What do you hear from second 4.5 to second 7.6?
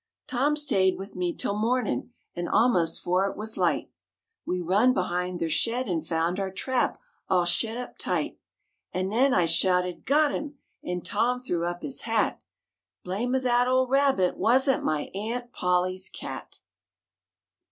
run behin' ther shed 'n' foun' our trap all